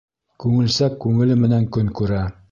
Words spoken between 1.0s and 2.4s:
күңеле менән көн күрә